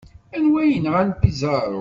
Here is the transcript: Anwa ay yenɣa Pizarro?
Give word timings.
Anwa 0.35 0.59
ay 0.63 0.69
yenɣa 0.71 1.03
Pizarro? 1.21 1.79